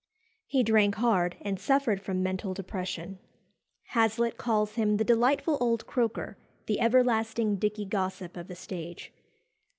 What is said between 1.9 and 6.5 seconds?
from mental depression. Hazlitt calls him "the delightful old croaker,